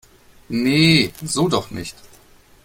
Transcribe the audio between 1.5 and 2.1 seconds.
nicht!